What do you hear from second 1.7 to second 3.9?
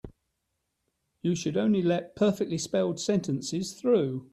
let perfectly spelled sentences